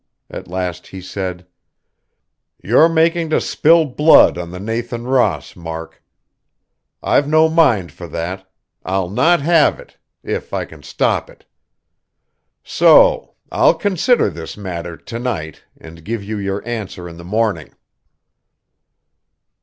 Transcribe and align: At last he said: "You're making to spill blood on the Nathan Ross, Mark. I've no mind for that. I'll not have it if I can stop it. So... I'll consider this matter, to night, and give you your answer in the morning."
At 0.31 0.47
last 0.47 0.87
he 0.87 0.99
said: 0.99 1.45
"You're 2.63 2.89
making 2.89 3.29
to 3.29 3.39
spill 3.39 3.85
blood 3.85 4.35
on 4.35 4.49
the 4.49 4.59
Nathan 4.59 5.05
Ross, 5.05 5.55
Mark. 5.55 6.01
I've 7.03 7.27
no 7.27 7.47
mind 7.47 7.91
for 7.91 8.07
that. 8.07 8.49
I'll 8.83 9.11
not 9.11 9.41
have 9.41 9.79
it 9.79 9.99
if 10.23 10.55
I 10.55 10.65
can 10.65 10.81
stop 10.81 11.29
it. 11.29 11.45
So... 12.63 13.35
I'll 13.51 13.75
consider 13.75 14.31
this 14.31 14.57
matter, 14.57 14.97
to 14.97 15.19
night, 15.19 15.65
and 15.77 16.03
give 16.03 16.23
you 16.23 16.39
your 16.39 16.67
answer 16.67 17.07
in 17.07 17.17
the 17.17 17.23
morning." 17.23 17.75